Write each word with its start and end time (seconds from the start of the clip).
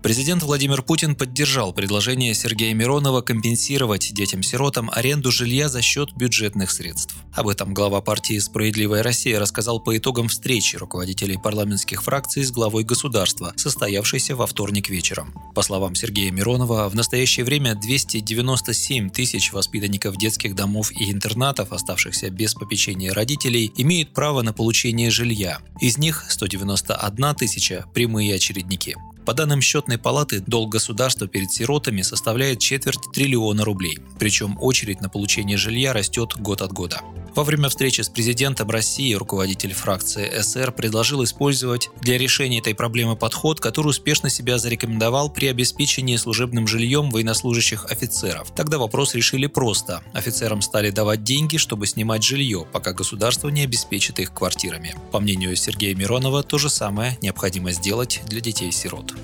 Президент 0.00 0.44
Владимир 0.44 0.82
Путин 0.82 1.16
поддержал 1.16 1.72
предложение 1.72 2.32
Сергея 2.32 2.72
Миронова 2.72 3.20
компенсировать 3.20 4.14
детям-сиротам 4.14 4.90
аренду 4.92 5.32
жилья 5.32 5.68
за 5.68 5.82
счет 5.82 6.12
бюджетных 6.16 6.70
средств. 6.70 7.16
Об 7.34 7.48
этом 7.48 7.74
глава 7.74 8.00
партии 8.00 8.38
«Справедливая 8.38 9.02
Россия» 9.02 9.40
рассказал 9.40 9.80
по 9.80 9.96
итогам 9.98 10.28
встречи 10.28 10.76
руководителей 10.76 11.36
парламентских 11.36 12.04
фракций 12.04 12.44
с 12.44 12.52
главой 12.52 12.84
государства, 12.84 13.52
состоявшейся 13.56 14.36
во 14.36 14.46
вторник 14.46 14.88
вечером. 14.88 15.34
По 15.56 15.62
словам 15.62 15.96
Сергея 15.96 16.30
Миронова, 16.30 16.88
в 16.88 16.94
настоящее 16.94 17.44
время 17.44 17.74
297 17.74 19.10
тысяч 19.10 19.52
воспитанников 19.52 20.16
детских 20.16 20.54
домов 20.54 20.92
и 20.92 21.10
интернатов, 21.10 21.72
оставшихся 21.72 22.30
без 22.30 22.54
попечения 22.54 23.12
родителей, 23.12 23.72
имеют 23.76 24.14
право 24.14 24.42
на 24.42 24.52
получение 24.52 25.10
жилья. 25.10 25.58
Из 25.80 25.98
них 25.98 26.24
191 26.28 27.34
тысяча– 27.34 27.84
прямые 27.94 28.36
очередники. 28.36 28.96
По 29.28 29.34
данным 29.34 29.60
счетной 29.60 29.98
палаты, 29.98 30.40
долг 30.40 30.72
государства 30.72 31.28
перед 31.28 31.52
сиротами 31.52 32.00
составляет 32.00 32.60
четверть 32.60 33.12
триллиона 33.12 33.62
рублей, 33.62 33.98
причем 34.18 34.56
очередь 34.58 35.02
на 35.02 35.10
получение 35.10 35.58
жилья 35.58 35.92
растет 35.92 36.38
год 36.38 36.62
от 36.62 36.72
года. 36.72 37.02
Во 37.38 37.44
время 37.44 37.68
встречи 37.68 38.00
с 38.00 38.08
президентом 38.08 38.68
России 38.68 39.14
руководитель 39.14 39.72
фракции 39.72 40.28
СР 40.40 40.72
предложил 40.72 41.22
использовать 41.22 41.88
для 42.00 42.18
решения 42.18 42.58
этой 42.58 42.74
проблемы 42.74 43.14
подход, 43.14 43.60
который 43.60 43.90
успешно 43.90 44.28
себя 44.28 44.58
зарекомендовал 44.58 45.30
при 45.30 45.46
обеспечении 45.46 46.16
служебным 46.16 46.66
жильем 46.66 47.10
военнослужащих 47.10 47.92
офицеров. 47.92 48.50
Тогда 48.56 48.78
вопрос 48.78 49.14
решили 49.14 49.46
просто. 49.46 50.02
Офицерам 50.14 50.62
стали 50.62 50.90
давать 50.90 51.22
деньги, 51.22 51.58
чтобы 51.58 51.86
снимать 51.86 52.24
жилье, 52.24 52.66
пока 52.72 52.92
государство 52.92 53.50
не 53.50 53.62
обеспечит 53.62 54.18
их 54.18 54.34
квартирами. 54.34 54.96
По 55.12 55.20
мнению 55.20 55.54
Сергея 55.54 55.94
Миронова, 55.94 56.42
то 56.42 56.58
же 56.58 56.68
самое 56.68 57.18
необходимо 57.22 57.70
сделать 57.70 58.20
для 58.26 58.40
детей-сирот. 58.40 59.14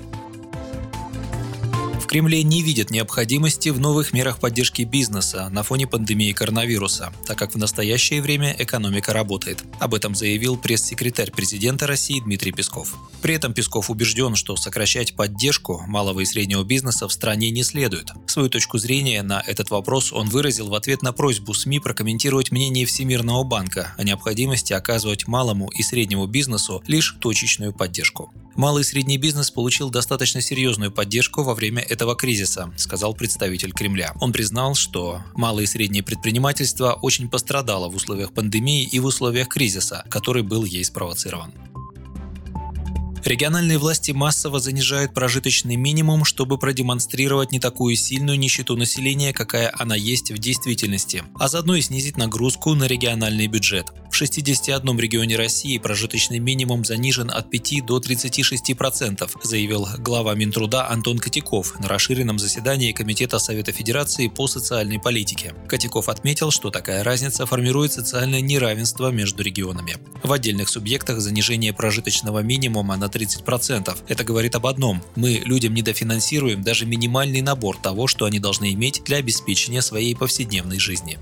Кремле 2.05 2.43
не 2.43 2.61
видит 2.61 2.91
необходимости 2.91 3.69
в 3.69 3.79
новых 3.79 4.13
мерах 4.13 4.39
поддержки 4.39 4.83
бизнеса 4.83 5.49
на 5.49 5.63
фоне 5.63 5.87
пандемии 5.87 6.31
коронавируса, 6.31 7.13
так 7.25 7.37
как 7.37 7.53
в 7.53 7.57
настоящее 7.57 8.21
время 8.21 8.55
экономика 8.57 9.13
работает. 9.13 9.63
Об 9.79 9.93
этом 9.93 10.15
заявил 10.15 10.57
пресс-секретарь 10.57 11.31
президента 11.31 11.87
России 11.87 12.19
Дмитрий 12.19 12.51
Песков. 12.51 12.95
При 13.21 13.33
этом 13.33 13.53
Песков 13.53 13.89
убежден, 13.89 14.35
что 14.35 14.55
сокращать 14.55 15.15
поддержку 15.15 15.83
малого 15.87 16.19
и 16.21 16.25
среднего 16.25 16.63
бизнеса 16.63 17.07
в 17.07 17.13
стране 17.13 17.49
не 17.49 17.63
следует. 17.63 18.11
Свою 18.27 18.49
точку 18.49 18.77
зрения 18.77 19.23
на 19.23 19.41
этот 19.45 19.69
вопрос 19.69 20.13
он 20.13 20.29
выразил 20.29 20.69
в 20.69 20.75
ответ 20.75 21.01
на 21.01 21.11
просьбу 21.11 21.53
СМИ 21.53 21.79
прокомментировать 21.79 22.51
мнение 22.51 22.85
Всемирного 22.85 23.43
банка 23.43 23.93
о 23.97 24.03
необходимости 24.03 24.73
оказывать 24.73 25.27
малому 25.27 25.69
и 25.69 25.81
среднему 25.81 26.27
бизнесу 26.27 26.83
лишь 26.87 27.17
точечную 27.19 27.73
поддержку. 27.73 28.31
Малый 28.55 28.81
и 28.81 28.85
средний 28.85 29.17
бизнес 29.17 29.51
получил 29.51 29.89
достаточно 29.89 30.39
серьезную 30.39 30.89
поддержку 30.89 31.43
во 31.43 31.53
время 31.55 31.81
этого 31.95 32.15
кризиса, 32.15 32.71
сказал 32.77 33.15
представитель 33.15 33.71
Кремля. 33.71 34.13
Он 34.19 34.31
признал, 34.31 34.75
что 34.75 35.21
малое 35.33 35.63
и 35.63 35.67
среднее 35.67 36.03
предпринимательство 36.03 36.93
очень 37.01 37.29
пострадало 37.29 37.89
в 37.89 37.95
условиях 37.95 38.33
пандемии 38.33 38.83
и 38.83 38.99
в 38.99 39.05
условиях 39.05 39.47
кризиса, 39.47 40.05
который 40.09 40.43
был 40.43 40.65
ей 40.65 40.83
спровоцирован. 40.83 41.53
Региональные 43.25 43.79
власти 43.79 44.11
массово 44.11 44.59
занижают 44.59 45.15
прожиточный 45.15 45.77
минимум, 45.77 46.25
чтобы 46.25 46.59
продемонстрировать 46.59 47.51
не 47.51 47.59
такую 47.59 47.95
сильную 47.95 48.37
нищету 48.37 48.77
населения, 48.77 49.33
какая 49.33 49.73
она 49.75 49.95
есть 49.95 50.31
в 50.31 50.37
действительности, 50.37 51.23
а 51.39 51.47
заодно 51.47 51.73
и 51.73 51.81
снизить 51.81 52.17
нагрузку 52.17 52.75
на 52.75 52.83
региональный 52.83 53.47
бюджет. 53.47 53.87
В 54.11 54.17
61 54.17 54.99
регионе 54.99 55.35
России 55.35 55.79
прожиточный 55.79 56.37
минимум 56.37 56.85
занижен 56.85 57.31
от 57.31 57.49
5 57.49 57.85
до 57.85 57.97
36%, 57.97 59.29
заявил 59.43 59.87
глава 59.97 60.35
Минтруда 60.35 60.87
Антон 60.87 61.17
Котяков 61.17 61.79
на 61.79 61.87
расширенном 61.87 62.37
заседании 62.37 62.91
Комитета 62.91 63.39
Совета 63.39 63.71
Федерации 63.71 64.27
по 64.27 64.47
социальной 64.47 64.99
политике. 64.99 65.53
Котяков 65.67 66.09
отметил, 66.09 66.51
что 66.51 66.69
такая 66.69 67.03
разница 67.03 67.47
формирует 67.47 67.91
социальное 67.91 68.39
неравенство 68.39 69.09
между 69.09 69.41
регионами. 69.41 69.97
В 70.23 70.31
отдельных 70.31 70.69
субъектах 70.69 71.19
занижение 71.19 71.73
прожиточного 71.73 72.39
минимума 72.39 72.95
на 72.95 73.09
30%. 73.15 73.97
Это 74.07 74.23
говорит 74.23 74.55
об 74.55 74.67
одном– 74.67 75.01
мы 75.15 75.41
людям 75.45 75.73
недофинансируем 75.73 76.61
даже 76.61 76.85
минимальный 76.85 77.41
набор 77.41 77.77
того, 77.77 78.07
что 78.07 78.25
они 78.25 78.39
должны 78.39 78.73
иметь 78.73 79.03
для 79.05 79.17
обеспечения 79.17 79.81
своей 79.81 80.15
повседневной 80.15 80.79
жизни. 80.79 81.17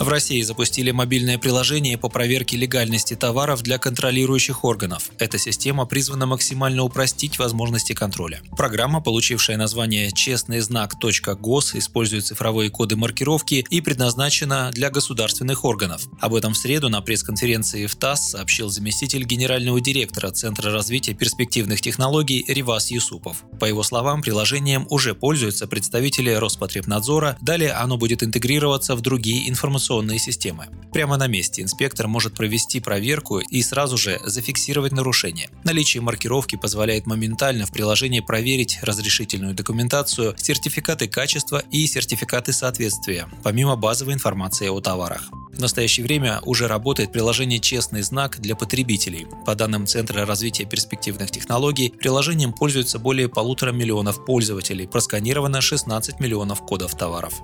В 0.00 0.08
России 0.08 0.40
запустили 0.40 0.92
мобильное 0.92 1.36
приложение 1.36 1.98
по 1.98 2.08
проверке 2.08 2.56
легальности 2.56 3.14
товаров 3.14 3.62
для 3.62 3.76
контролирующих 3.76 4.64
органов. 4.64 5.10
Эта 5.18 5.36
система 5.36 5.84
призвана 5.84 6.24
максимально 6.24 6.84
упростить 6.84 7.38
возможности 7.38 7.92
контроля. 7.92 8.40
Программа, 8.56 9.02
получившая 9.02 9.58
название 9.58 10.10
«Честный 10.10 10.60
знак.гос», 10.60 11.74
использует 11.74 12.24
цифровые 12.24 12.70
коды 12.70 12.96
маркировки 12.96 13.66
и 13.68 13.82
предназначена 13.82 14.70
для 14.72 14.88
государственных 14.88 15.66
органов. 15.66 16.08
Об 16.18 16.34
этом 16.34 16.54
в 16.54 16.56
среду 16.56 16.88
на 16.88 17.02
пресс-конференции 17.02 17.84
в 17.84 17.94
ТАСС 17.94 18.30
сообщил 18.30 18.70
заместитель 18.70 19.24
генерального 19.24 19.82
директора 19.82 20.30
Центра 20.30 20.72
развития 20.72 21.12
перспективных 21.12 21.82
технологий 21.82 22.42
Ривас 22.48 22.90
Юсупов. 22.90 23.44
По 23.60 23.66
его 23.66 23.82
словам, 23.82 24.22
приложением 24.22 24.86
уже 24.88 25.14
пользуются 25.14 25.66
представители 25.66 26.30
Роспотребнадзора, 26.30 27.36
далее 27.42 27.72
оно 27.72 27.98
будет 27.98 28.22
интегрироваться 28.22 28.96
в 28.96 29.02
другие 29.02 29.46
информационные 29.50 29.89
информационные 29.90 30.18
системы. 30.18 30.68
Прямо 30.92 31.16
на 31.16 31.26
месте 31.26 31.62
инспектор 31.62 32.08
может 32.08 32.34
провести 32.34 32.80
проверку 32.80 33.38
и 33.38 33.62
сразу 33.62 33.96
же 33.96 34.20
зафиксировать 34.24 34.92
нарушение. 34.92 35.48
Наличие 35.64 36.00
маркировки 36.00 36.56
позволяет 36.56 37.06
моментально 37.06 37.66
в 37.66 37.72
приложении 37.72 38.20
проверить 38.20 38.78
разрешительную 38.82 39.54
документацию, 39.54 40.34
сертификаты 40.36 41.08
качества 41.08 41.62
и 41.72 41.86
сертификаты 41.86 42.52
соответствия, 42.52 43.28
помимо 43.42 43.76
базовой 43.76 44.14
информации 44.14 44.68
о 44.68 44.80
товарах. 44.80 45.28
В 45.52 45.60
настоящее 45.60 46.04
время 46.06 46.40
уже 46.44 46.68
работает 46.68 47.12
приложение 47.12 47.58
«Честный 47.58 48.02
знак» 48.02 48.40
для 48.40 48.54
потребителей. 48.54 49.26
По 49.44 49.54
данным 49.54 49.86
Центра 49.86 50.24
развития 50.24 50.64
перспективных 50.64 51.30
технологий, 51.30 51.92
приложением 51.98 52.52
пользуются 52.52 52.98
более 52.98 53.28
полутора 53.28 53.72
миллионов 53.72 54.24
пользователей, 54.24 54.86
просканировано 54.86 55.60
16 55.60 56.20
миллионов 56.20 56.64
кодов 56.64 56.96
товаров. 56.96 57.34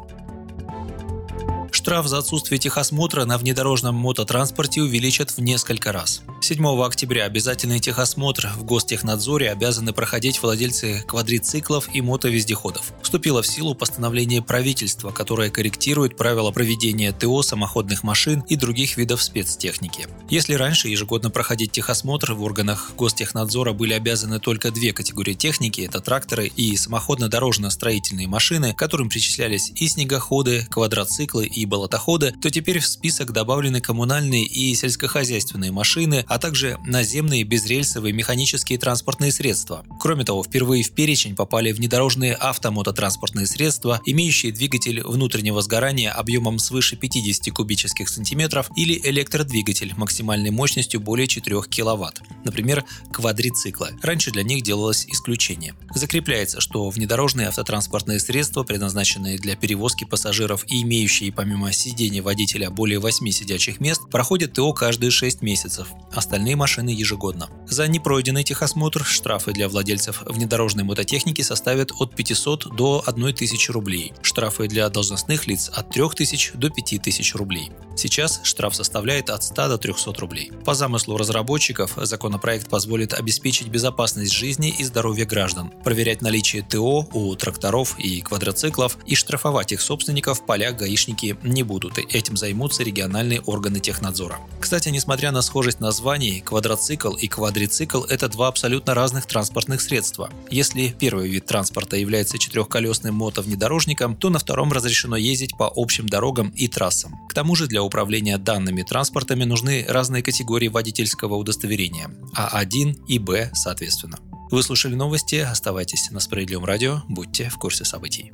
Штраф 1.87 2.09
за 2.09 2.19
отсутствие 2.19 2.59
техосмотра 2.59 3.25
на 3.27 3.39
внедорожном 3.39 3.95
мототранспорте 3.95 4.83
увеличат 4.83 5.31
в 5.31 5.39
несколько 5.39 5.93
раз. 5.93 6.23
7 6.41 6.67
октября 6.83 7.27
обязательный 7.27 7.79
техосмотр 7.79 8.51
в 8.57 8.65
Гостехнадзоре 8.65 9.53
обязаны 9.53 9.93
проходить 9.93 10.43
владельцы 10.43 11.05
квадрициклов 11.07 11.89
и 11.95 12.01
мотовездеходов. 12.01 12.93
Вступило 13.03 13.41
в 13.41 13.47
силу 13.47 13.77
постановление 13.77 14.43
правительства, 14.43 15.13
которое 15.13 15.49
корректирует 15.49 16.17
правила 16.17 16.51
проведения 16.51 17.13
ТО 17.13 17.43
самоходных 17.43 18.03
машин 18.03 18.41
и 18.49 18.57
других 18.57 18.97
видов 18.97 19.23
спецтехники. 19.23 20.09
Если 20.29 20.55
раньше 20.55 20.89
ежегодно 20.89 21.31
проходить 21.31 21.71
техосмотр 21.71 22.33
в 22.33 22.43
органах 22.43 22.95
Гостехнадзора 22.99 23.73
были 23.73 23.93
обязаны 23.93 24.41
только 24.41 24.73
две 24.73 24.93
категории 24.93 25.35
техники– 25.35 25.81
это 25.83 26.01
тракторы 26.01 26.49
и 26.49 26.77
самоходно-дорожно-строительные 26.77 28.27
машины, 28.27 28.75
которым 28.75 29.09
причислялись 29.09 29.71
и 29.77 29.87
снегоходы, 29.87 30.67
квадроциклы 30.69 31.47
и 31.47 31.65
болотоходы, 31.77 32.33
то 32.41 32.51
теперь 32.51 32.79
в 32.79 32.87
список 32.87 33.33
добавлены 33.33 33.83
коммунальные 33.83 34.47
и 34.47 34.75
сельскохозяйственные 34.75 35.73
машины, 35.73 36.25
а 36.27 36.39
также 36.39 36.79
наземные 36.87 37.45
безрельсовые 37.45 38.15
механические 38.15 38.79
транспортные 38.79 39.31
средства. 39.31 39.85
Кроме 40.01 40.25
того, 40.25 40.43
впервые 40.43 40.83
в 40.83 40.93
перечень 40.93 41.37
попали 41.37 41.73
внедорожные 41.73 42.35
автомототранспортные 42.35 43.47
средства, 43.47 44.01
имеющие 44.07 44.53
двигатель 44.53 45.03
внутреннего 45.03 45.61
сгорания 45.61 46.13
объемом 46.13 46.59
свыше 46.59 46.97
50 46.97 47.53
кубических 47.55 48.09
сантиметров 48.09 48.71
или 48.75 48.99
электродвигатель 49.05 49.93
максимальной 49.97 50.51
мощностью 50.51 51.01
более 51.01 51.27
4 51.27 51.63
киловатт, 51.69 52.23
например, 52.45 52.85
квадрициклы. 53.13 53.91
Раньше 54.03 54.31
для 54.31 54.43
них 54.43 54.63
делалось 54.63 55.07
исключение. 55.09 55.75
Закрепляется, 55.95 56.61
что 56.61 56.89
внедорожные 56.89 57.49
автотранспортные 57.49 58.19
средства, 58.19 58.63
предназначенные 58.63 59.39
для 59.39 59.57
перевозки 59.57 60.05
пассажиров 60.05 60.65
и 60.69 60.83
имеющие 60.83 61.33
помимо 61.33 61.66
сидения 61.73 62.23
водителя 62.23 62.71
более 62.71 62.99
8 62.99 63.31
сидячих 63.31 63.81
мест, 63.81 64.03
проходят 64.11 64.53
ТО 64.53 64.73
каждые 64.73 65.11
6 65.11 65.43
месяцев, 65.43 65.89
остальные 66.17 66.57
машины 66.57 66.91
ежегодно. 66.91 67.49
За 67.69 67.87
непройденный 67.89 68.45
техосмотр 68.45 69.05
штрафы 69.05 69.53
для 69.53 69.69
владельцев 69.69 70.23
внедорожной 70.27 70.85
мототехники 70.85 71.43
составят 71.43 71.93
от 71.99 72.15
500 72.15 72.77
до 72.77 73.03
1000 73.07 73.73
рублей. 73.73 74.13
Штрафы 74.23 74.69
для 74.69 74.89
должностных 74.89 75.47
лиц 75.47 75.71
от 75.73 75.91
3000 75.91 76.53
до 76.55 76.71
5000 76.71 77.35
рублей. 77.35 77.73
Сейчас 77.97 78.41
штраф 78.45 78.75
составляет 78.75 79.31
от 79.31 79.43
100 79.43 79.69
до 79.69 79.79
300 79.79 80.13
рублей. 80.21 80.53
По 80.65 80.75
замыслу 80.75 81.17
разработчиков, 81.17 81.93
законопроект 81.97 82.69
позволит 82.69 83.15
обеспечить 83.15 83.69
безопасность 83.69 84.33
жизни 84.33 84.75
и 84.79 84.85
здоровья 84.85 85.27
граждан, 85.27 85.73
проверять 85.85 86.23
наличие 86.23 86.63
ТО 86.63 87.09
у 87.13 87.35
тракторов 87.37 87.99
и 87.99 88.21
квадроциклов 88.21 88.99
и 89.07 89.15
штрафовать 89.15 89.73
их 89.73 89.81
собственников 89.81 90.45
поля 90.45 90.73
гаишники 90.73 91.37
не 91.43 91.63
будут, 91.63 91.99
и 91.99 92.03
этим 92.03 92.37
займутся 92.37 92.83
региональные 92.83 93.41
органы 93.41 93.81
технадзора. 93.81 94.39
Кстати, 94.61 94.89
несмотря 94.89 95.31
на 95.31 95.43
схожесть 95.43 95.81
названий, 95.81 96.06
квадроцикл 96.45 97.15
и 97.17 97.27
квадрицикл– 97.27 98.05
это 98.09 98.29
два 98.29 98.47
абсолютно 98.47 98.95
разных 98.95 99.27
транспортных 99.27 99.81
средства. 99.81 100.31
Если 100.51 100.95
первый 100.97 101.29
вид 101.29 101.47
транспорта 101.47 101.97
является 101.97 102.39
четырехколесным 102.39 103.17
мотовнедорожником, 103.17 104.15
то 104.15 104.31
на 104.31 104.39
втором 104.39 104.73
разрешено 104.73 105.17
ездить 105.17 105.57
по 105.57 105.73
общим 105.75 106.09
дорогам 106.09 106.51
и 106.51 106.69
трассам. 106.69 107.19
К 107.29 107.35
тому 107.35 107.57
же 107.57 107.67
для 107.67 107.83
управления 107.83 108.39
данными 108.39 108.83
транспортами 108.83 109.43
нужны 109.43 109.85
разные 109.89 110.23
категории 110.23 110.69
водительского 110.69 111.35
удостоверения– 111.35 112.09
А1 112.37 113.07
и 113.09 113.19
Б 113.19 113.51
соответственно. 113.53 114.21
Вы 114.53 114.63
слушали 114.63 114.95
новости, 114.95 115.37
оставайтесь 115.37 116.09
на 116.13 116.21
Справедливом 116.21 116.67
радио, 116.67 117.03
будьте 117.09 117.49
в 117.49 117.59
курсе 117.59 117.85
событий. 117.85 118.31